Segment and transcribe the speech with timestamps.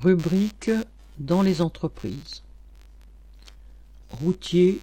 [0.00, 0.70] Rubrique
[1.18, 2.44] dans les entreprises.
[4.10, 4.80] Routier,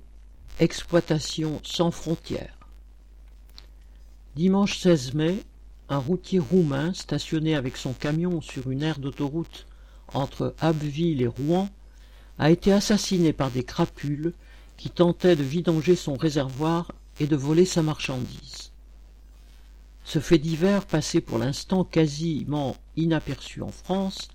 [0.59, 2.57] exploitation sans frontières.
[4.35, 5.41] Dimanche 16 mai,
[5.87, 9.67] un routier roumain stationné avec son camion sur une aire d'autoroute
[10.13, 11.69] entre Abbeville et Rouen
[12.37, 14.33] a été assassiné par des crapules
[14.75, 16.91] qui tentaient de vidanger son réservoir
[17.21, 18.71] et de voler sa marchandise.
[20.03, 24.27] Ce fait divers, passé pour l'instant quasiment inaperçu en France,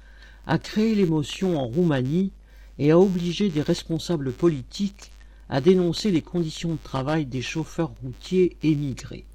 [0.47, 2.33] a créé l'émotion en Roumanie
[2.79, 5.12] et a obligé des responsables politiques
[5.48, 9.27] à dénoncer les conditions de travail des chauffeurs routiers émigrés.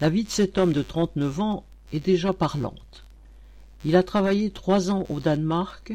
[0.00, 3.06] La vie de cet homme de 39 ans est déjà parlante.
[3.84, 5.92] Il a travaillé trois ans au Danemark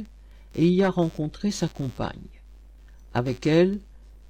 [0.56, 2.16] et y a rencontré sa compagne.
[3.14, 3.80] Avec elle,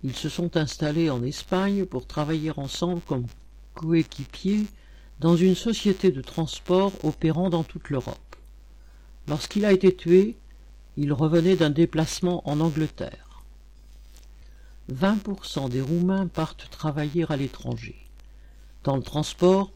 [0.03, 3.27] ils se sont installés en Espagne pour travailler ensemble comme
[3.75, 4.65] coéquipiers
[5.19, 8.30] dans une société de transport opérant dans toute l'Europe.
[9.27, 10.37] Lorsqu'il a été tué,
[10.97, 13.43] il revenait d'un déplacement en Angleterre.
[14.91, 17.95] 20% des Roumains partent travailler à l'étranger.
[18.83, 19.71] Dans le transport,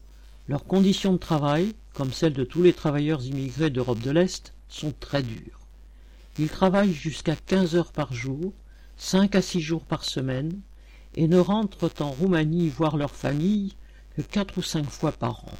[0.48, 4.92] leurs conditions de travail, comme celles de tous les travailleurs immigrés d'Europe de l'Est, sont
[4.98, 5.60] très dures.
[6.38, 8.52] Ils travaillent jusqu'à 15 heures par jour,
[8.96, 10.60] 5 à 6 jours par semaine,
[11.14, 13.74] et ne rentrent en Roumanie voir leur famille
[14.16, 15.58] que 4 ou 5 fois par an.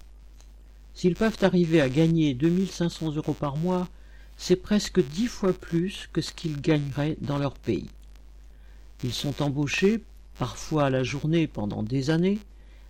[0.97, 3.86] S'ils peuvent arriver à gagner 2500 euros par mois,
[4.39, 7.91] c'est presque dix fois plus que ce qu'ils gagneraient dans leur pays.
[9.05, 10.00] Ils sont embauchés,
[10.38, 12.38] parfois à la journée pendant des années,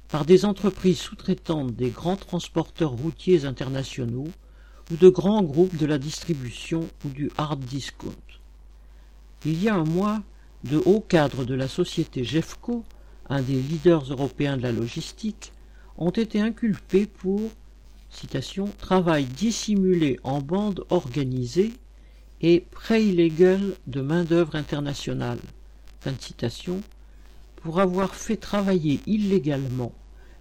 [0.08, 4.28] par des entreprises sous-traitantes des grands transporteurs routiers internationaux
[4.92, 8.12] ou de grands groupes de la distribution ou du hard discount.
[9.44, 10.22] Il y a un mois,
[10.62, 12.84] de hauts cadres de la société Jeffco,
[13.28, 15.52] un des leaders européens de la logistique,
[15.98, 17.50] ont été inculpés pour
[18.78, 21.72] travail dissimulé en bande organisée
[22.40, 25.38] et prêt illégal de main-d'œuvre internationale,
[27.56, 29.92] pour avoir fait travailler illégalement,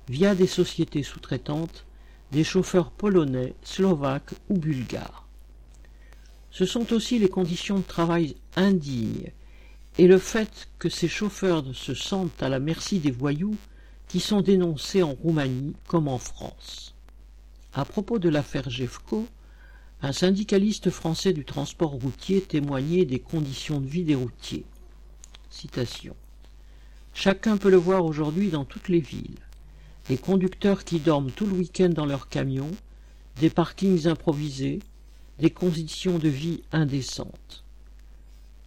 [0.10, 1.86] via des sociétés sous-traitantes,
[2.32, 5.28] des chauffeurs polonais, slovaques ou bulgares.
[6.52, 9.32] Ce sont aussi les conditions de travail indignes
[9.98, 13.56] et le fait que ces chauffeurs se sentent à la merci des voyous
[14.08, 16.95] qui sont dénoncés en Roumanie comme en France.
[17.78, 19.28] À propos de l'affaire Jeffco,
[20.02, 24.64] un syndicaliste français du transport routier témoignait des conditions de vie des routiers.
[25.50, 26.16] Citation.
[27.14, 29.42] Chacun peut le voir aujourd'hui dans toutes les villes.
[30.08, 32.72] Les conducteurs qui dorment tout le week-end dans leurs camions,
[33.42, 34.80] des parkings improvisés,
[35.40, 37.66] des conditions de vie indécentes.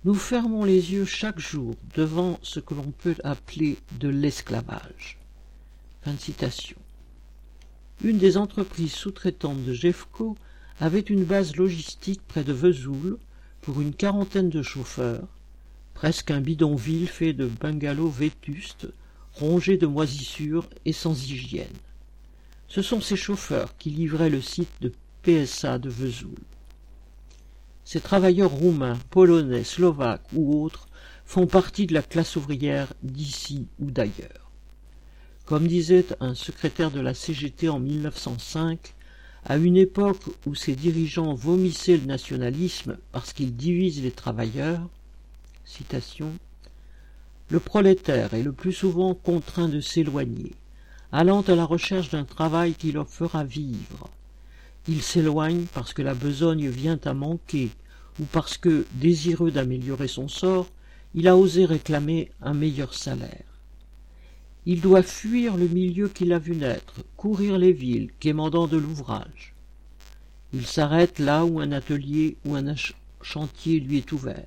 [0.05, 5.17] Nous fermons les yeux chaque jour devant ce que l'on peut appeler de l'esclavage.
[6.03, 6.77] Fin de citation.
[8.05, 10.37] Une des entreprises sous-traitantes de Jeffco
[10.79, 13.19] avait une base logistique près de Vesoul
[13.61, 15.27] pour une quarantaine de chauffeurs,
[15.95, 18.87] presque un bidonville fait de bungalows vétustes,
[19.35, 21.67] rongés de moisissures et sans hygiène.
[22.69, 24.93] Ce sont ces chauffeurs qui livraient le site de
[25.23, 26.39] PSA de Vesoul.
[27.85, 30.87] Ces travailleurs roumains, polonais, slovaques ou autres
[31.25, 34.48] font partie de la classe ouvrière d'ici ou d'ailleurs.
[35.49, 38.95] Comme disait un secrétaire de la CGT en 1905,
[39.47, 44.87] à une époque où ses dirigeants vomissaient le nationalisme parce qu'il divise les travailleurs,
[45.65, 46.35] citation,
[47.49, 50.53] le prolétaire est le plus souvent contraint de s'éloigner,
[51.13, 54.11] allant à la recherche d'un travail qui leur fera vivre.
[54.87, 57.71] Il s'éloigne parce que la besogne vient à manquer,
[58.21, 60.67] ou parce que, désireux d'améliorer son sort,
[61.15, 63.48] il a osé réclamer un meilleur salaire.
[64.71, 69.55] Il doit fuir le milieu qu'il a vu naître, courir les villes, quémandant de l'ouvrage.
[70.53, 72.75] Il s'arrête là où un atelier ou un
[73.23, 74.47] chantier lui est ouvert.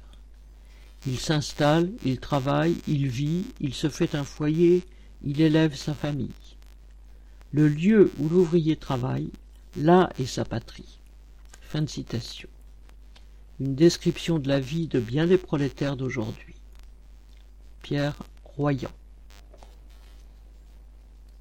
[1.08, 4.84] Il s'installe, il travaille, il vit, il se fait un foyer,
[5.24, 6.30] il élève sa famille.
[7.52, 9.32] Le lieu où l'ouvrier travaille,
[9.76, 11.00] là est sa patrie.
[11.62, 12.48] Fin de citation.
[13.60, 16.58] Une description de la vie de bien des prolétaires d'aujourd'hui.
[17.82, 18.92] Pierre Royan.